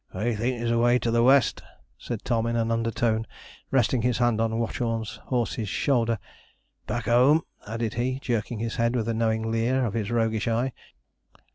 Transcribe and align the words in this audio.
'I 0.15 0.33
think 0.33 0.59
he's 0.59 0.71
away 0.71 0.97
to 0.97 1.11
the 1.11 1.21
west,' 1.21 1.61
said 1.95 2.23
Tom 2.25 2.47
in 2.47 2.55
an 2.55 2.71
undertone, 2.71 3.27
resting 3.69 4.01
his 4.01 4.17
hand 4.17 4.41
on 4.41 4.57
Watchorn's 4.57 5.17
horse's 5.25 5.69
shoulder; 5.69 6.17
'back 6.87 7.05
home,' 7.05 7.43
added 7.67 7.93
he, 7.93 8.17
jerking 8.19 8.57
his 8.57 8.77
head 8.77 8.95
with 8.95 9.07
a 9.07 9.13
knowing 9.13 9.51
leer 9.51 9.85
of 9.85 9.93
his 9.93 10.09
roguish 10.09 10.47
eye. 10.47 10.73